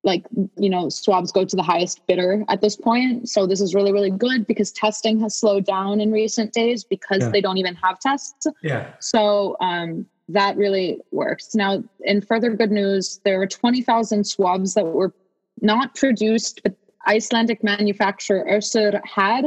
like, 0.06 0.24
you 0.56 0.70
know, 0.70 0.88
swabs 0.88 1.32
go 1.32 1.44
to 1.44 1.56
the 1.56 1.62
highest 1.62 2.06
bidder 2.06 2.44
at 2.48 2.60
this 2.62 2.76
point. 2.76 3.28
So 3.28 3.46
this 3.46 3.60
is 3.60 3.74
really, 3.74 3.92
really 3.92 4.10
good 4.10 4.46
because 4.46 4.70
testing 4.70 5.18
has 5.20 5.36
slowed 5.36 5.66
down 5.66 6.00
in 6.00 6.12
recent 6.12 6.52
days 6.52 6.84
because 6.84 7.22
Yeah. 7.22 7.30
they 7.30 7.40
don't 7.42 7.58
even 7.58 7.74
have 7.74 7.98
tests. 7.98 8.46
yeah, 8.62 8.86
So 9.00 9.56
um, 9.60 10.06
that 10.28 10.56
really 10.56 11.00
works. 11.10 11.54
Now, 11.54 11.82
in 12.04 12.20
further 12.22 12.50
good 12.54 12.70
news, 12.70 13.20
there 13.24 13.38
were 13.38 13.48
20,000 13.48 14.24
swabs 14.24 14.74
that 14.74 14.86
were 14.86 15.12
not 15.60 15.94
produced, 15.96 16.62
but 16.62 16.74
Icelandic 17.08 17.62
manufacturer 17.64 18.44
Össur 18.48 19.00
had. 19.04 19.44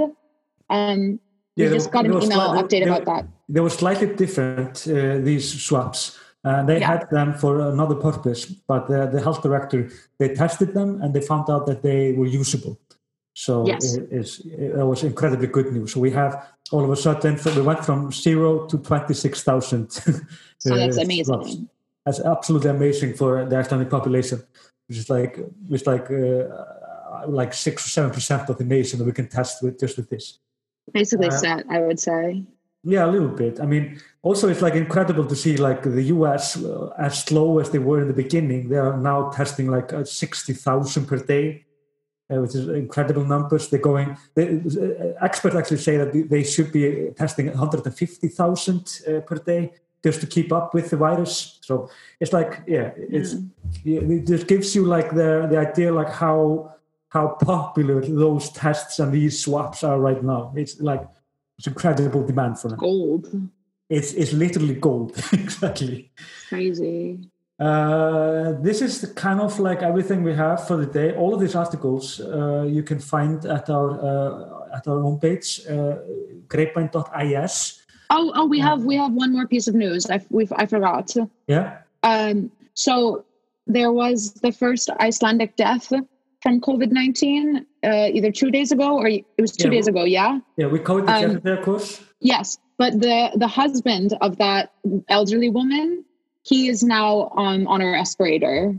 Um, 0.69 1.19
we 1.57 1.67
just 1.69 1.91
got 1.91 2.05
an 2.05 2.11
email 2.13 2.29
slight- 2.29 2.65
update 2.65 2.83
about 2.85 3.05
that. 3.05 3.25
they 3.49 3.59
were 3.59 3.69
slightly 3.69 4.07
different. 4.15 4.85
Uh, 4.87 5.17
these 5.19 5.61
swabs. 5.67 6.17
And 6.43 6.67
they 6.69 6.79
Yeah. 6.79 6.87
had 6.87 7.09
them 7.09 7.33
for 7.33 7.59
another 7.59 7.95
purpose. 7.95 8.45
But 8.45 8.87
the, 8.87 9.07
the 9.07 9.21
health 9.21 9.41
director 9.43 9.89
they 10.19 10.29
tested 10.33 10.73
them 10.73 11.01
and 11.01 11.13
they 11.13 11.21
found 11.21 11.49
out 11.49 11.65
that 11.67 11.81
they 11.81 12.13
were 12.13 12.27
usable. 12.27 12.79
So 13.33 13.65
Yes. 13.67 13.95
it, 13.95 14.45
it 14.47 14.85
was 14.85 15.03
incredibly 15.03 15.47
good 15.47 15.71
news. 15.71 15.93
So 15.93 15.99
we 15.99 16.11
have 16.11 16.45
all 16.71 16.83
of 16.83 16.89
a 16.91 16.95
sudden 16.95 17.37
we 17.55 17.61
went 17.61 17.85
from 17.85 18.11
zero 18.11 18.65
to 18.67 18.77
twenty 18.77 19.13
six 19.13 19.43
thousand. 19.43 19.91
So 19.91 20.75
that's 20.75 20.97
amazing. 20.97 21.69
That's 22.05 22.19
absolutely 22.21 22.69
amazing 22.71 23.13
for 23.15 23.45
the 23.45 23.57
Icelandic 23.57 23.89
population, 23.89 24.41
which 24.87 24.97
is 24.97 25.09
like 25.09 25.37
which 25.67 25.85
like 25.85 26.09
uh, 26.09 27.27
like 27.27 27.53
six 27.53 27.85
or 27.85 27.89
seven 27.89 28.11
percent 28.11 28.49
of 28.49 28.57
the 28.57 28.63
nation 28.65 28.97
that 28.99 29.05
we 29.05 29.11
can 29.11 29.27
test 29.27 29.61
with 29.63 29.79
just 29.79 29.97
with 29.97 30.09
this. 30.09 30.39
Basically 30.93 31.27
Uh, 31.27 31.31
set, 31.31 31.65
I 31.69 31.79
would 31.81 31.99
say. 31.99 32.43
Yeah, 32.83 33.05
a 33.05 33.11
little 33.11 33.27
bit. 33.29 33.59
I 33.59 33.65
mean, 33.65 33.99
also 34.21 34.47
it's 34.47 34.61
like 34.61 34.75
incredible 34.75 35.25
to 35.25 35.35
see 35.35 35.57
like 35.57 35.83
the 35.83 36.03
U.S. 36.03 36.63
uh, 36.63 36.93
as 36.97 37.23
slow 37.23 37.59
as 37.59 37.69
they 37.71 37.79
were 37.79 38.01
in 38.01 38.07
the 38.07 38.13
beginning. 38.13 38.69
They 38.69 38.77
are 38.77 38.95
now 38.97 39.29
testing 39.31 39.69
like 39.69 39.91
uh, 39.91 40.05
sixty 40.05 40.53
thousand 40.53 41.05
per 41.05 41.17
day, 41.17 41.65
uh, 42.31 42.39
which 42.41 42.55
is 42.55 42.69
incredible 42.69 43.25
numbers. 43.25 43.69
They're 43.69 43.81
going. 43.81 44.15
They, 44.33 44.59
uh, 44.59 45.13
experts 45.21 45.57
actually 45.57 45.77
say 45.77 45.97
that 45.97 46.27
they 46.29 46.43
should 46.43 46.71
be 46.71 47.09
testing 47.17 47.47
one 47.47 47.57
hundred 47.57 47.85
and 47.85 47.93
fifty 47.93 48.29
thousand 48.29 49.01
uh, 49.05 49.19
per 49.21 49.35
day 49.35 49.73
just 50.01 50.21
to 50.21 50.27
keep 50.27 50.53
up 50.53 50.73
with 50.73 50.89
the 50.89 50.95
virus. 50.95 51.59
So 51.61 51.89
it's 52.21 52.31
like, 52.31 52.63
yeah, 52.65 52.91
it's 52.95 53.35
yeah, 53.83 53.99
it 53.99 54.25
just 54.25 54.47
gives 54.47 54.73
you 54.73 54.85
like 54.85 55.09
the 55.09 55.47
the 55.51 55.57
idea 55.57 55.93
like 55.93 56.09
how 56.09 56.75
how 57.09 57.35
popular 57.41 57.99
those 58.05 58.49
tests 58.51 58.99
and 58.99 59.11
these 59.11 59.43
swabs 59.43 59.83
are 59.83 59.99
right 59.99 60.23
now. 60.23 60.53
It's 60.55 60.79
like 60.79 61.05
it's 61.59 61.67
incredible 61.67 62.25
demand 62.25 62.57
for 62.57 62.69
them. 62.69 62.79
Gold. 62.79 63.27
It's 63.89 64.13
it's 64.13 64.31
literally 64.31 64.75
gold. 64.75 65.11
exactly. 65.33 66.09
Crazy. 66.47 67.19
Uh, 67.59 68.53
this 68.61 68.81
is 68.81 69.01
the 69.01 69.07
kind 69.07 69.41
of 69.41 69.59
like 69.59 69.81
everything 69.81 70.23
we 70.23 70.33
have 70.33 70.65
for 70.65 70.77
the 70.77 70.85
day. 70.85 71.13
All 71.15 71.33
of 71.33 71.41
these 71.41 71.55
articles 71.55 72.21
uh, 72.21 72.63
you 72.63 72.81
can 72.81 72.99
find 72.99 73.45
at 73.45 73.69
our 73.69 73.89
uh, 73.99 74.77
at 74.77 74.87
our 74.87 74.99
homepage, 74.99 75.69
uh, 75.69 75.97
grapevine.is. 76.47 77.81
Oh, 78.09 78.31
oh, 78.35 78.45
we 78.45 78.59
have 78.59 78.85
we 78.85 78.95
have 78.95 79.11
one 79.11 79.33
more 79.33 79.45
piece 79.45 79.67
of 79.67 79.75
news. 79.75 80.09
I 80.09 80.21
we 80.29 80.47
I 80.55 80.65
forgot. 80.65 81.13
Yeah. 81.47 81.79
Um, 82.03 82.51
so 82.73 83.25
there 83.67 83.91
was 83.91 84.33
the 84.35 84.53
first 84.53 84.89
Icelandic 85.01 85.57
death 85.57 85.91
from 86.41 86.61
COVID 86.61 86.91
nineteen, 86.91 87.65
uh, 87.83 88.09
either 88.13 88.31
two 88.31 88.51
days 88.51 88.71
ago 88.71 88.97
or 88.97 89.07
it 89.07 89.25
was 89.37 89.51
two 89.51 89.67
Yeah, 89.67 89.75
days 89.75 89.87
ago. 89.87 90.03
Yeah. 90.03 90.39
Yeah, 90.57 90.67
we 90.67 90.79
covered 90.79 91.07
the 91.07 91.13
Um, 91.13 91.57
of 91.57 91.61
course. 91.63 92.01
Yes, 92.21 92.57
but 92.77 92.99
the 92.99 93.31
the 93.35 93.47
husband 93.47 94.17
of 94.21 94.37
that 94.37 94.73
elderly 95.07 95.49
woman, 95.49 96.03
he 96.43 96.67
is 96.67 96.83
now 96.83 97.29
um, 97.37 97.67
on 97.67 97.81
a 97.81 97.87
respirator 97.91 98.75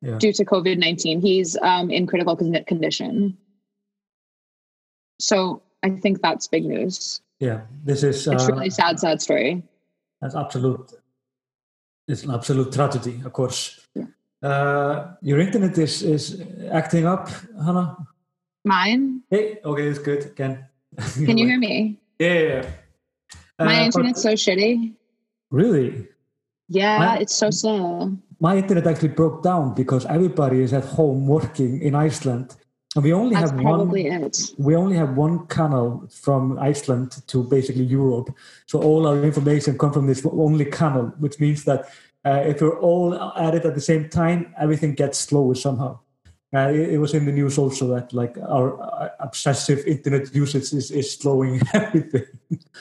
Yeah. 0.00 0.18
due 0.18 0.32
to 0.32 0.44
COVID 0.44 0.78
nineteen. 0.78 1.20
He's 1.20 1.56
um, 1.60 1.90
in 1.90 2.06
critical 2.06 2.36
condition. 2.36 3.36
So 5.20 5.62
I 5.82 5.90
think 5.90 6.22
that's 6.22 6.46
big 6.48 6.64
news. 6.64 7.20
Yeah, 7.40 7.60
this 7.84 8.02
is 8.02 8.26
It's 8.26 8.48
uh, 8.48 8.52
really 8.52 8.70
sad, 8.70 8.98
sad 8.98 9.20
story. 9.20 9.62
That's 10.20 10.34
absolute. 10.34 10.92
It's 12.08 12.22
an 12.24 12.30
absolute 12.30 12.72
tragedy, 12.72 13.20
of 13.24 13.32
course. 13.32 13.86
Yeah. 13.94 14.06
Uh, 14.42 15.14
your 15.20 15.40
internet 15.40 15.76
is 15.78 16.02
is 16.02 16.40
acting 16.70 17.06
up, 17.06 17.28
Hannah. 17.64 17.96
Mine? 18.64 19.22
Hey, 19.30 19.58
okay, 19.64 19.86
it's 19.88 19.98
good 19.98 20.24
again. 20.26 20.66
Can 21.14 21.38
you 21.38 21.46
hear 21.46 21.58
me? 21.58 21.98
Yeah, 22.18 22.32
yeah. 22.32 22.42
yeah. 22.48 23.64
My 23.66 23.80
Uh, 23.80 23.84
internet's 23.86 24.22
so 24.22 24.34
shitty. 24.34 24.94
really. 25.50 26.06
Yeah, 26.68 26.98
My- 26.98 27.18
it's 27.18 27.34
so 27.34 27.50
slow. 27.50 28.12
My 28.40 28.56
internet 28.56 28.86
actually 28.86 29.08
broke 29.08 29.42
down 29.42 29.74
because 29.74 30.06
everybody 30.06 30.60
is 30.62 30.72
at 30.72 30.84
home 30.84 31.26
working 31.26 31.82
in 31.82 31.94
Iceland, 31.96 32.54
and 32.94 33.02
we 33.04 33.12
only 33.12 33.34
That's 33.34 33.50
have 33.50 33.60
probably 33.60 34.08
one. 34.08 34.22
it. 34.24 34.38
We 34.58 34.76
only 34.76 34.94
have 34.96 35.16
one 35.16 35.46
canal 35.48 36.06
from 36.10 36.56
Iceland 36.58 37.10
to 37.26 37.42
basically 37.42 37.82
Europe, 37.84 38.30
so 38.66 38.80
all 38.80 39.08
our 39.08 39.20
information 39.24 39.76
come 39.76 39.92
from 39.92 40.06
this 40.06 40.24
only 40.24 40.66
canal, 40.66 41.12
which 41.18 41.40
means 41.40 41.64
that 41.64 41.88
uh, 42.24 42.42
if 42.46 42.60
we're 42.62 42.78
all 42.78 43.14
at 43.14 43.54
it 43.56 43.64
at 43.64 43.74
the 43.74 43.80
same 43.80 44.08
time, 44.08 44.54
everything 44.56 44.94
gets 44.94 45.18
slower 45.18 45.54
somehow. 45.56 45.98
Uh, 46.54 46.70
it, 46.72 46.94
it 46.94 46.98
was 46.98 47.12
in 47.12 47.26
the 47.26 47.32
news 47.32 47.58
also 47.58 47.86
that 47.94 48.10
like 48.14 48.38
our 48.38 48.80
uh, 48.80 49.10
obsessive 49.20 49.84
internet 49.86 50.34
usage 50.34 50.72
is, 50.72 50.90
is 50.90 51.12
slowing 51.12 51.60
everything. 51.74 52.24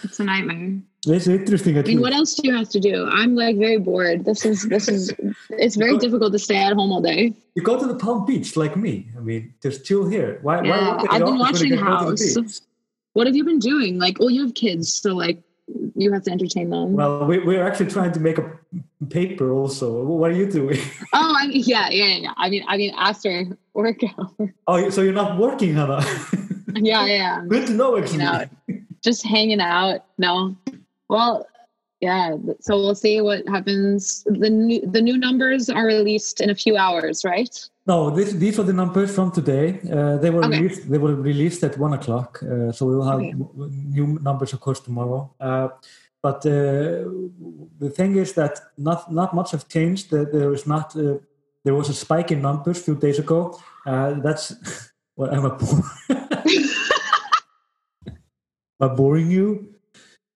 It's 0.03 0.19
a 0.21 0.23
nightmare. 0.23 0.79
it's 1.05 1.27
interesting. 1.27 1.77
I 1.77 1.81
mean, 1.81 1.99
what 1.99 2.13
else 2.13 2.35
do 2.35 2.47
you 2.47 2.55
have 2.55 2.69
to 2.69 2.79
do? 2.79 3.05
I'm 3.11 3.35
like 3.35 3.57
very 3.57 3.77
bored. 3.77 4.23
This 4.23 4.45
is 4.45 4.63
this 4.63 4.87
is 4.87 5.13
it's 5.49 5.75
very 5.75 5.97
difficult 5.97 6.31
to 6.31 6.39
stay 6.39 6.55
at 6.55 6.73
home 6.73 6.93
all 6.93 7.01
day. 7.01 7.33
You 7.55 7.61
go 7.61 7.77
to 7.77 7.85
the 7.85 7.95
Palm 7.95 8.25
Beach 8.25 8.55
like 8.55 8.77
me. 8.77 9.09
I 9.17 9.19
mean, 9.19 9.53
just 9.61 9.83
chill 9.83 10.07
here. 10.07 10.39
Why? 10.43 10.61
why 10.61 10.67
Yeah, 10.67 10.97
the 11.01 11.11
I've 11.11 11.25
been 11.25 11.41
office 11.41 11.59
when 11.59 11.69
you 11.69 11.75
watching 11.75 11.77
can 11.77 11.77
go 11.77 12.15
to 12.15 12.15
the 12.15 12.41
House. 12.41 12.61
What 13.13 13.27
have 13.27 13.35
you 13.35 13.43
been 13.43 13.59
doing? 13.59 13.99
Like, 13.99 14.17
oh, 14.21 14.29
you 14.29 14.43
have 14.43 14.53
kids, 14.53 14.93
so 14.93 15.13
like 15.13 15.41
you 15.95 16.13
have 16.13 16.23
to 16.23 16.31
entertain 16.31 16.69
them. 16.69 16.93
Well, 16.93 17.25
we, 17.25 17.39
we're 17.39 17.67
actually 17.67 17.87
trying 17.87 18.13
to 18.13 18.19
make 18.19 18.37
a 18.37 18.57
paper 19.09 19.51
also. 19.53 20.03
What 20.03 20.31
are 20.31 20.35
you 20.35 20.49
doing? 20.49 20.79
oh, 21.13 21.35
I 21.37 21.47
mean, 21.47 21.63
yeah, 21.65 21.89
yeah, 21.89 22.17
yeah. 22.17 22.33
I 22.37 22.49
mean, 22.49 22.63
I 22.67 22.77
mean, 22.77 22.93
after 22.97 23.45
workout. 23.73 24.33
Oh, 24.67 24.89
so 24.89 25.01
you're 25.01 25.13
not 25.13 25.37
working, 25.37 25.73
Hannah? 25.75 26.03
yeah, 26.75 27.05
yeah. 27.05 27.45
Good 27.47 27.67
to 27.67 27.73
know, 27.73 27.97
actually. 27.97 28.23
out. 28.23 28.47
Just 29.03 29.23
hanging 29.25 29.61
out. 29.61 30.05
No. 30.17 30.55
Well, 31.09 31.45
yeah. 32.01 32.35
So 32.59 32.75
we'll 32.77 32.95
see 32.95 33.21
what 33.21 33.47
happens. 33.47 34.23
The 34.25 34.49
new 34.49 34.81
the 34.85 35.01
new 35.01 35.17
numbers 35.17 35.69
are 35.69 35.85
released 35.85 36.41
in 36.41 36.49
a 36.49 36.55
few 36.55 36.75
hours, 36.77 37.23
right? 37.23 37.53
No, 37.87 38.09
this, 38.09 38.33
these 38.33 38.59
are 38.59 38.63
the 38.63 38.73
numbers 38.73 39.15
from 39.15 39.31
today. 39.31 39.79
Uh, 39.89 40.17
they 40.17 40.29
were 40.29 40.43
Okay. 40.43 40.59
released. 40.59 40.89
They 40.91 40.97
were 40.97 41.15
released 41.15 41.63
at 41.63 41.77
one 41.77 41.93
o'clock. 41.93 42.43
Uh, 42.43 42.71
so 42.71 42.85
we 42.85 42.95
will 42.97 43.05
have 43.05 43.19
Okay. 43.21 43.33
new 43.97 44.19
numbers, 44.21 44.51
of 44.53 44.59
course, 44.59 44.79
tomorrow. 44.81 45.31
Uh, 45.39 45.69
but 46.21 46.45
uh, 46.45 47.05
the 47.79 47.91
thing 47.93 48.15
is 48.15 48.33
that 48.33 48.59
not 48.77 49.11
not 49.11 49.33
much 49.33 49.51
have 49.51 49.67
changed. 49.67 50.11
There, 50.11 50.25
there 50.25 50.53
is 50.53 50.65
not. 50.65 50.95
Uh, 50.95 51.17
there 51.63 51.75
was 51.75 51.89
a 51.89 51.93
spike 51.93 52.31
in 52.31 52.41
numbers 52.41 52.79
a 52.79 52.83
few 52.83 52.95
days 52.95 53.19
ago. 53.19 53.59
Uh, 53.85 54.13
that's. 54.21 54.53
Well, 55.15 55.31
am 55.31 55.45
I 55.45 55.49
boring? 55.49 55.83
am 58.79 58.95
boring 58.95 59.31
you? 59.31 59.73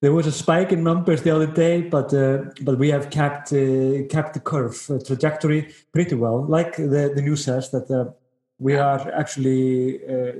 There 0.02 0.12
was 0.12 0.26
a 0.26 0.32
spike 0.32 0.72
in 0.72 0.84
numbers 0.84 1.22
the 1.22 1.30
other 1.30 1.46
day, 1.46 1.82
but 1.82 2.12
uh, 2.12 2.46
but 2.64 2.80
we 2.80 2.90
have 2.90 3.12
kept 3.12 3.54
uh, 3.54 4.08
kept 4.10 4.34
the 4.34 4.40
curve 4.40 4.90
uh, 4.90 4.98
trajectory 5.06 5.72
pretty 5.94 6.16
well. 6.16 6.44
Like 6.44 6.76
the, 6.76 7.12
the 7.16 7.22
news 7.22 7.44
says 7.44 7.70
that 7.70 7.92
uh, 7.92 8.12
we 8.58 8.76
are 8.76 9.12
actually. 9.12 10.04
Uh, 10.04 10.32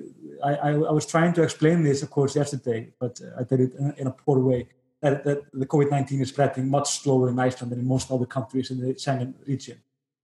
I, 0.44 0.56
I, 0.56 0.70
I 0.72 0.92
was 0.92 1.06
trying 1.06 1.34
to 1.34 1.44
explain 1.44 1.84
this, 1.84 2.02
of 2.02 2.10
course, 2.10 2.36
yesterday, 2.36 2.92
but 3.00 3.22
I 3.40 3.44
did 3.44 3.60
it 3.60 3.74
in, 3.76 3.94
in 4.00 4.08
a 4.08 4.12
poor 4.12 4.40
way. 4.40 4.68
That, 5.02 5.24
that 5.26 5.40
the 5.52 5.66
COVID 5.66 5.90
nineteen 5.90 6.22
is 6.22 6.30
spreading 6.30 6.70
much 6.70 7.02
slower 7.02 7.30
in 7.30 7.40
Iceland 7.40 7.72
than 7.72 7.80
in 7.80 7.88
most 7.88 8.12
other 8.12 8.28
countries 8.28 8.70
in 8.72 8.80
the 8.80 8.94
Schengen 8.94 9.34
region. 9.48 9.78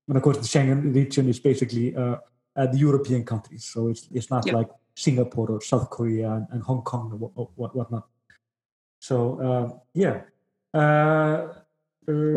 And 0.06 0.16
of 0.16 0.22
course, 0.22 0.38
the 0.38 0.44
Schengen 0.44 0.94
region 0.94 1.28
is 1.28 1.40
basically 1.40 1.96
uh, 1.96 2.16
uh, 2.56 2.66
the 2.66 2.78
European 2.78 3.24
countries, 3.24 3.64
so 3.64 3.88
it's 3.88 4.08
it's 4.12 4.30
not 4.30 4.46
Yep. 4.46 4.54
like 4.54 4.70
Singapore 4.94 5.50
or 5.50 5.60
South 5.60 5.90
Korea 5.90 6.30
and, 6.30 6.46
and 6.52 6.62
Hong 6.62 6.82
Kong 6.82 7.10
or 7.12 7.18
what, 7.18 7.50
what, 7.56 7.74
whatnot. 7.76 8.06
So 9.00 9.16
uh, 9.46 9.78
yeah. 9.94 10.22
Uh, 10.72 11.54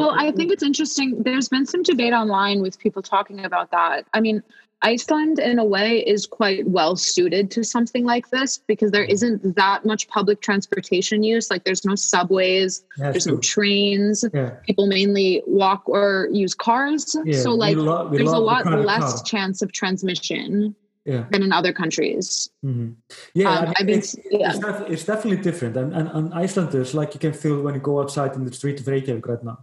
Well, 0.01 0.13
I 0.25 0.31
think 0.35 0.51
it's 0.51 0.63
interesting. 0.63 1.23
There's 1.23 1.47
been 1.47 1.65
some 1.65 1.83
debate 1.83 2.13
online 2.13 2.61
with 2.61 2.77
people 2.77 3.01
talking 3.01 3.45
about 3.45 3.71
that. 3.71 4.05
I 4.13 4.19
mean, 4.19 4.43
Iceland, 4.83 5.37
in 5.39 5.59
a 5.59 5.63
way, 5.65 5.99
is 5.99 6.25
quite 6.25 6.67
well 6.67 6.95
suited 6.95 7.51
to 7.51 7.63
something 7.63 8.03
like 8.05 8.29
this 8.31 8.57
because 8.57 8.91
there 8.91 9.03
isn't 9.03 9.55
that 9.55 9.85
much 9.85 10.07
public 10.07 10.41
transportation 10.41 11.21
use. 11.23 11.51
Like, 11.51 11.63
there's 11.65 11.85
no 11.85 11.95
subways, 11.95 12.83
there's 12.97 13.25
true. 13.25 13.33
no 13.33 13.39
trains. 13.39 14.25
yeah, 14.33 14.51
People 14.65 14.87
mainly 14.87 15.43
walk 15.45 15.83
or 15.87 16.29
use 16.31 16.53
cars. 16.55 17.15
yeah. 17.25 17.39
so, 17.39 17.51
we 17.51 17.57
like, 17.57 17.77
lo- 17.77 18.07
we 18.07 18.17
there's 18.17 18.31
a 18.31 18.37
lot 18.37 18.65
less 18.65 19.13
car. 19.15 19.23
chance 19.23 19.61
of 19.61 19.71
transmission 19.71 20.75
Yeah. 21.05 21.25
than 21.31 21.41
in 21.43 21.51
other 21.51 21.73
countries. 21.73 22.49
Mhm. 22.65 22.95
Yeah, 23.33 23.49
Um, 23.49 23.57
I 23.57 23.61
mean, 23.65 23.73
I've 23.79 23.85
been- 23.87 23.99
it's, 23.99 24.15
yeah. 24.31 24.83
it's 24.87 25.05
definitely 25.05 25.41
different. 25.43 25.77
And, 25.77 25.93
and, 25.93 26.07
and 26.09 26.33
Icelanders, 26.33 26.93
like 26.93 27.13
you 27.13 27.19
can 27.19 27.33
feel 27.33 27.61
when 27.61 27.73
you 27.75 27.81
go 27.81 28.01
outside 28.01 28.35
in 28.35 28.45
the 28.45 28.53
street 28.53 28.79
of 28.79 28.87
Reykjavik 28.87 29.27
right 29.27 29.43
now, 29.43 29.59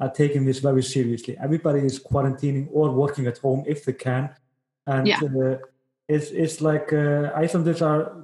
are 0.00 0.10
taking 0.10 0.44
this 0.46 0.58
very 0.58 0.82
seriously. 0.82 1.36
Everybody 1.38 1.80
is 1.80 1.98
quarantining 2.02 2.68
or 2.72 2.90
working 2.90 3.26
at 3.26 3.38
home 3.38 3.62
if 3.66 3.84
they 3.84 3.92
can. 3.92 4.30
And 4.86 5.06
Yeah. 5.08 5.20
uh, 5.22 5.58
it's, 6.08 6.30
it's 6.30 6.60
like 6.60 6.92
uh, 6.92 7.30
Icelanders 7.34 7.82
are 7.82 8.16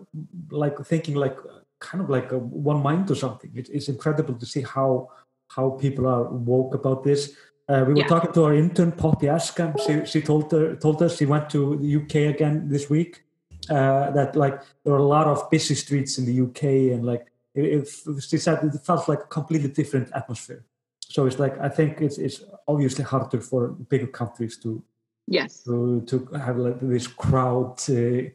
like 0.51 0.79
thinking 0.85 1.15
like 1.15 1.37
kind 1.81 2.03
of 2.03 2.11
like 2.11 2.31
one 2.33 2.83
mind 2.83 3.11
or 3.11 3.15
something. 3.15 3.51
It, 3.55 3.69
it's 3.71 3.89
incredible 3.89 4.35
to 4.35 4.47
see 4.47 4.63
how 4.63 5.11
how 5.49 5.71
people 5.71 6.07
are 6.07 6.25
woke 6.25 6.75
about 6.75 7.03
this. 7.05 7.33
Uh, 7.69 7.85
we 7.87 7.95
were 7.95 8.01
Yeah. 8.01 8.09
talking 8.09 8.33
to 8.33 8.45
our 8.45 8.55
intern 8.55 8.93
Poppy 8.93 9.27
Askam. 9.27 9.79
She, 9.85 10.05
she 10.07 10.21
told 10.21 10.51
her, 10.53 10.77
told 10.77 11.03
us 11.03 11.17
she 11.17 11.27
went 11.27 11.49
to 11.51 11.77
the 11.77 11.97
UK 11.97 12.35
again 12.35 12.69
this 12.69 12.91
week. 12.91 13.25
Uh, 13.71 14.11
that 14.13 14.35
like 14.35 14.63
there 14.83 14.95
are 14.95 14.99
a 14.99 15.03
lot 15.03 15.27
of 15.27 15.51
busy 15.51 15.75
streets 15.75 16.17
in 16.19 16.25
the 16.25 16.41
UK 16.41 16.63
and 16.95 17.05
like 17.05 17.27
it, 17.55 17.65
it, 17.65 18.23
she 18.23 18.39
said 18.39 18.65
it 18.65 18.73
felt 18.85 19.09
like 19.09 19.21
a 19.21 19.27
completely 19.27 19.69
different 19.69 20.11
atmosphere. 20.15 20.65
So 21.01 21.23
So 21.23 21.27
it's 21.27 21.39
like 21.39 21.59
I 21.59 21.69
think 21.69 22.01
it's 22.01 22.19
it's 22.19 22.43
obviously 22.67 23.05
harder 23.05 23.41
for 23.41 23.69
bigger 23.69 24.07
countries 24.07 24.57
to 24.59 24.83
Yes. 25.31 25.63
to 25.65 26.01
to 26.11 26.25
have 26.45 26.57
like 26.57 26.81
this 26.81 27.07
crowd. 27.07 27.77
Uh, 27.89 28.31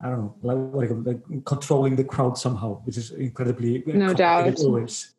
I 0.00 0.10
don't 0.10 0.20
know, 0.22 0.34
like, 0.42 0.58
what 0.72 0.88
do 0.88 0.94
you 0.94 1.02
call 1.02 1.12
it, 1.12 1.30
like 1.30 1.44
controlling 1.44 1.96
the 1.96 2.04
crowd 2.04 2.38
somehow, 2.38 2.80
which 2.84 2.96
is 2.96 3.10
incredibly 3.10 3.82
No 3.86 4.14
doubt. 4.14 4.58
Always. 4.60 5.14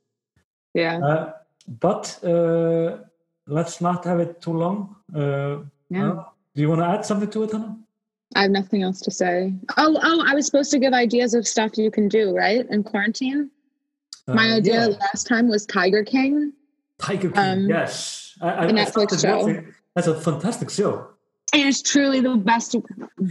Yeah. 0.74 1.00
Uh, 1.06 1.34
but 1.68 2.18
uh, 2.24 3.00
let's 3.46 3.82
not 3.82 4.06
have 4.06 4.20
it 4.22 4.42
too 4.42 4.54
long. 4.54 4.96
Uh, 5.14 5.64
Yeah. 5.90 6.12
uh, 6.12 6.24
do 6.56 6.62
you 6.62 6.70
want 6.70 6.80
to 6.82 6.88
add 6.88 7.04
something 7.06 7.30
to 7.30 7.44
it, 7.44 7.52
Hannah? 7.52 7.76
I 8.36 8.44
have 8.44 8.52
nothing 8.52 8.82
else 8.84 9.02
to 9.02 9.12
say. 9.12 9.54
Oh, 9.78 10.00
oh, 10.02 10.24
I 10.26 10.34
was 10.34 10.46
supposed 10.46 10.72
to 10.72 10.80
give 10.80 10.94
ideas 10.94 11.34
of 11.34 11.46
stuff 11.48 11.78
you 11.78 11.92
can 11.92 12.08
do, 12.08 12.32
right? 12.36 12.66
In 12.70 12.82
quarantine. 12.84 13.50
My 14.28 14.52
Uh, 14.52 14.58
idea 14.58 14.88
yeah. 14.90 14.96
last 15.08 15.28
time 15.28 15.50
was 15.50 15.66
Tiger 15.66 16.04
King. 16.06 16.54
Tiger 17.00 17.32
King. 17.32 17.44
um, 17.64 17.68
yes, 17.70 18.38
I, 18.42 18.64
I, 18.64 18.68
the 18.68 18.74
Netflix 18.74 19.20
show. 19.22 19.38
watching- 19.46 19.74
That's 19.96 20.08
a 20.08 20.16
fantastic 20.22 20.70
show. 20.70 21.08
It 21.54 21.66
is 21.66 21.82
truly 21.82 22.20
the 22.22 22.36
best 22.36 22.76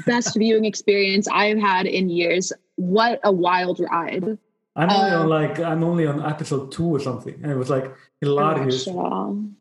best 0.06 0.36
viewing 0.36 0.64
experience 0.64 1.28
I've 1.28 1.58
had 1.58 1.86
in 1.86 2.08
years. 2.08 2.52
What 2.76 3.20
a 3.24 3.32
wild 3.32 3.80
ride. 3.80 4.38
I'm 4.76 4.90
only 4.90 5.10
Uh, 5.10 5.20
on 5.22 5.28
like 5.28 5.58
I'm 5.60 5.82
only 5.84 6.06
on 6.06 6.22
episode 6.24 6.70
two 6.72 6.86
or 6.86 7.00
something, 7.00 7.34
and 7.42 7.50
it 7.50 7.56
was 7.56 7.70
like 7.70 7.92
hilarious. 8.20 8.86
Um, 8.88 9.56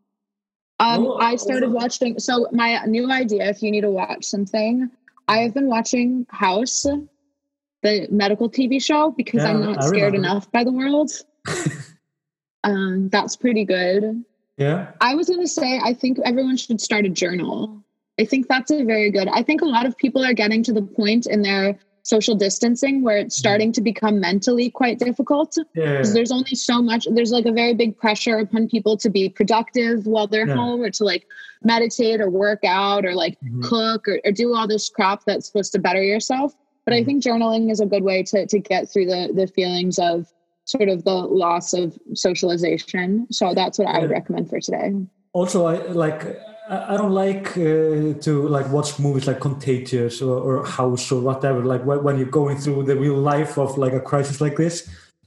No, 0.80 1.18
I 1.20 1.36
started 1.38 1.72
watching. 1.72 2.20
So 2.20 2.48
my 2.52 2.84
new 2.86 3.12
idea, 3.12 3.50
if 3.50 3.64
you 3.64 3.72
need 3.72 3.82
to 3.82 3.90
watch 3.92 4.24
something, 4.26 4.90
I 5.28 5.40
have 5.40 5.54
been 5.54 5.68
watching 5.68 6.26
House, 6.30 6.84
the 7.82 8.08
medical 8.12 8.50
TV 8.50 8.80
show, 8.82 9.12
because 9.12 9.44
I'm 9.44 9.62
not 9.62 9.80
I 9.84 9.88
scared 9.88 10.14
remember. 10.14 10.18
enough 10.38 10.52
by 10.52 10.64
the 10.64 10.72
world. 10.72 11.12
um, 12.64 13.10
that's 13.10 13.36
pretty 13.36 13.66
good. 13.66 14.24
Yeah, 14.58 14.92
I 15.02 15.16
was 15.16 15.28
going 15.30 15.42
to 15.42 15.48
say, 15.48 15.80
I 15.84 15.94
think 15.94 16.18
everyone 16.26 16.58
should 16.58 16.82
start 16.82 17.06
a 17.06 17.10
journal. 17.10 17.84
I 18.20 18.26
think 18.26 18.48
that's 18.48 18.72
a 18.72 18.84
very 18.84 19.12
good. 19.12 19.28
I 19.28 19.44
think 19.44 19.62
a 19.62 19.66
lot 19.66 19.86
of 19.86 19.96
people 19.98 20.24
are 20.26 20.34
getting 20.34 20.64
to 20.64 20.74
the 20.74 20.82
point 20.82 21.28
in 21.28 21.42
their 21.44 21.78
social 22.04 22.36
distancing 22.36 23.04
where 23.04 23.18
it's 23.18 23.36
starting 23.36 23.72
to 23.74 23.82
become 23.82 24.22
mentally 24.22 24.70
quite 24.70 24.98
difficult 24.98 25.58
yeah, 25.76 26.02
there's 26.14 26.32
only 26.32 26.56
so 26.56 26.82
much 26.82 27.06
there's 27.12 27.34
like 27.34 27.46
a 27.46 27.52
very 27.52 27.74
big 27.74 27.98
pressure 27.98 28.38
upon 28.38 28.70
people 28.70 28.96
to 28.96 29.10
be 29.10 29.28
productive 29.28 30.08
while 30.08 30.26
they're 30.26 30.48
Yeah. 30.48 30.56
home 30.56 30.82
or 30.82 30.90
to 30.90 31.04
like 31.04 31.26
meditate 31.64 32.22
or 32.22 32.30
work 32.30 32.64
out 32.64 33.06
or 33.06 33.14
like 33.14 33.38
Mhm. 33.44 33.62
cook 33.62 34.08
or, 34.08 34.22
or 34.24 34.32
do 34.32 34.56
all 34.56 34.70
this 34.70 34.88
crap 34.88 35.26
that's 35.26 35.48
supposed 35.48 35.74
to 35.74 35.80
better 35.80 36.02
yourself 36.02 36.54
but 36.86 36.94
i 36.94 37.02
Mhm. 37.02 37.06
think 37.06 37.24
journaling 37.26 37.70
is 37.70 37.82
a 37.82 37.86
good 37.86 38.04
way 38.04 38.24
to 38.24 38.48
to 38.48 38.58
get 38.58 38.88
through 38.90 39.08
the 39.08 39.32
the 39.36 39.48
feelings 39.48 40.00
of 40.00 40.32
sort 40.64 40.88
of 40.88 41.04
the 41.04 41.14
loss 41.14 41.74
of 41.74 41.98
socialization 42.14 43.28
so 43.32 43.54
that's 43.54 43.78
what 43.80 43.88
i 43.90 44.00
would 44.00 44.10
recommend 44.12 44.50
for 44.50 44.62
today 44.62 44.94
also 45.34 45.66
i 45.66 45.76
like 45.92 46.40
i 46.70 46.96
don't 46.98 47.12
like 47.26 47.48
uh, 47.58 48.14
to 48.26 48.32
like 48.56 48.68
watch 48.72 49.00
movies 49.00 49.26
like 49.28 49.40
contagious 49.40 50.22
or, 50.22 50.36
or 50.48 50.66
house 50.66 51.12
or 51.12 51.20
whatever 51.22 51.60
like 51.64 51.84
when, 51.86 52.18
you're 52.18 52.36
going 52.42 52.58
through 52.58 52.84
the 52.84 52.96
real 52.96 53.16
life 53.34 53.58
of 53.58 53.78
like 53.78 53.94
a 53.94 54.00
crisis 54.02 54.42
like 54.42 54.56
this. 54.58 54.76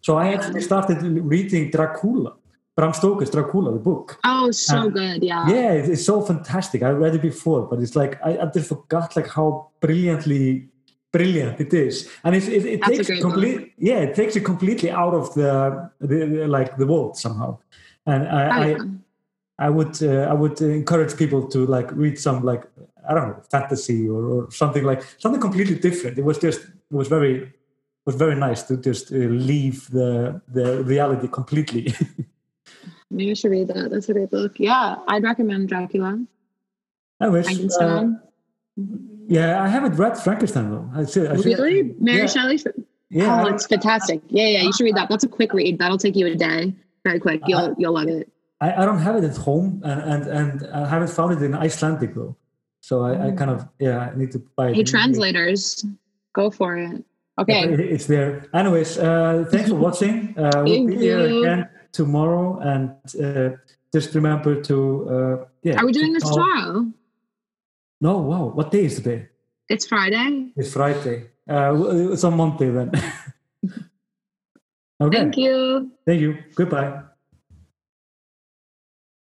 So 0.02 0.16
i 0.16 0.32
actually 0.34 0.62
started 0.70 0.96
reading 1.34 1.70
dracula 1.70 2.32
bram 2.76 2.92
stoker's 2.92 3.30
dracula 3.30 3.72
the 3.72 3.78
book. 3.90 4.18
Oh 4.24 4.50
so 4.50 4.76
Uh, 4.78 4.88
good 4.88 5.22
yeah. 5.30 5.48
yeah 5.54 5.70
it- 5.78 5.88
it's 5.92 6.04
so 6.12 6.16
fantastic. 6.30 6.82
I 6.82 6.90
read 6.90 7.14
it 7.14 7.22
before 7.22 7.62
but 7.70 7.76
it's 7.80 7.96
like 8.02 8.12
i, 8.28 8.30
I 8.42 8.46
just 8.56 8.68
forgot 8.68 9.08
like 9.18 9.28
how 9.28 9.68
brilliantly 9.80 10.68
brilliant 11.12 11.60
it 11.60 11.72
is. 11.74 12.08
And 12.24 12.36
it, 12.36 12.44
it, 12.48 12.64
it 12.74 12.82
takes 12.82 13.08
complete 13.26 13.72
yeah 13.78 13.98
it 14.06 14.14
takes 14.14 14.34
it 14.36 14.44
completely 14.52 14.90
out 15.02 15.14
of 15.20 15.24
the, 15.34 15.52
the, 16.00 16.18
the 16.34 16.48
like 16.56 16.70
the 16.76 16.86
world 16.92 17.16
somehow. 17.24 17.50
And 18.06 18.22
i 18.28 18.42
Oh, 18.56 18.66
yeah. 18.68 18.76
I 18.76 18.86
would 19.68 20.02
uh, 20.02 20.22
I 20.30 20.32
would 20.32 20.60
encourage 20.60 21.16
people 21.16 21.46
to 21.48 21.66
like 21.66 21.90
read 21.92 22.18
some 22.18 22.42
like 22.44 22.64
I 23.08 23.14
don't 23.14 23.28
know 23.28 23.42
fantasy 23.50 24.08
or, 24.08 24.24
or 24.24 24.50
something 24.50 24.84
like 24.84 25.02
something 25.18 25.40
completely 25.40 25.76
different. 25.76 26.18
It 26.18 26.24
was 26.24 26.38
just 26.38 26.60
it 26.60 26.94
was 26.94 27.08
very 27.08 27.42
it 27.42 28.06
was 28.06 28.14
very 28.14 28.36
nice 28.36 28.62
to 28.64 28.76
just 28.76 29.12
uh, 29.12 29.16
leave 29.16 29.90
the 29.90 30.40
the 30.48 30.82
reality 30.84 31.28
completely. 31.28 31.94
maybe 33.10 33.24
you 33.24 33.34
should 33.34 33.50
read 33.50 33.66
that 33.66 33.90
that's 33.90 34.08
a 34.08 34.12
great 34.12 34.30
book 34.30 34.52
yeah 34.56 34.94
i'd 35.08 35.24
recommend 35.24 35.68
dracula 35.68 36.16
I 37.18 37.28
wish. 37.28 37.44
Uh, 37.44 37.48
frankenstein 37.48 38.20
yeah, 39.30 39.62
I 39.62 39.68
haven't 39.68 39.94
read 39.96 40.18
Frankenstein 40.18 40.70
though. 40.70 40.90
I 40.94 41.04
should, 41.06 41.30
I 41.30 41.36
should 41.36 41.46
really 41.46 41.94
mary 42.00 42.20
yeah, 42.20 42.26
shelley 42.26 42.60
Yeah, 43.10 43.44
oh, 43.44 43.48
it's 43.48 43.66
fantastic. 43.66 44.22
Yeah, 44.28 44.46
yeah, 44.46 44.62
you 44.62 44.72
should 44.72 44.84
read 44.84 44.96
that. 44.96 45.08
That's 45.08 45.24
a 45.24 45.28
quick 45.28 45.52
read. 45.52 45.78
That'll 45.78 45.98
take 45.98 46.16
you 46.16 46.26
a 46.26 46.34
day. 46.34 46.74
Very 47.04 47.20
quick. 47.20 47.40
You'll 47.46 47.74
you'll 47.78 47.94
love 47.94 48.08
it. 48.08 48.28
I, 48.60 48.82
I 48.82 48.84
don't 48.84 48.98
have 48.98 49.16
it 49.16 49.24
at 49.24 49.36
home, 49.36 49.80
and, 49.84 50.00
and 50.02 50.22
and 50.26 50.66
I 50.72 50.86
haven't 50.88 51.08
found 51.10 51.32
it 51.32 51.42
in 51.42 51.54
Icelandic 51.54 52.14
though. 52.14 52.36
So 52.80 53.02
I, 53.04 53.28
I 53.28 53.30
kind 53.32 53.50
of 53.50 53.66
yeah 53.78 53.98
I 54.12 54.16
need 54.16 54.30
to 54.32 54.38
buy 54.56 54.68
it. 54.70 54.76
Hey, 54.76 54.84
translators, 54.84 55.84
go 56.34 56.50
for 56.50 56.76
it. 56.76 57.04
Okay. 57.38 57.62
it- 57.72 57.80
it's 57.80 58.06
there. 58.06 58.44
Anyways, 58.52 58.98
uh, 58.98 59.46
thanks 59.50 59.70
for 59.70 59.76
watching. 59.76 60.34
Uh, 60.36 60.62
we'll 60.64 60.86
be 60.86 60.96
here 60.96 61.20
again 61.20 61.68
tomorrow, 61.92 62.58
and 62.60 62.90
uh, 63.24 63.56
just 63.94 64.14
remember 64.14 64.60
to 64.62 64.76
uh, 65.08 65.44
yeah. 65.62 65.76
Are 65.80 65.86
we 65.86 65.92
doing 65.92 66.12
this 66.12 66.24
tomorrow? 66.24 66.86
No, 68.00 68.18
wow. 68.18 68.44
What 68.54 68.70
day 68.70 68.84
is 68.84 68.96
today? 68.96 69.28
It's 69.68 69.86
Friday. 69.86 70.52
It's 70.56 70.72
Friday. 70.72 71.28
Uh, 71.48 72.12
it's 72.12 72.24
on 72.24 72.36
Monday 72.36 72.70
then. 72.70 72.90
okay. 75.00 75.16
Thank 75.18 75.36
you. 75.36 75.90
Thank 76.06 76.20
you. 76.20 76.38
Goodbye. 76.54 77.02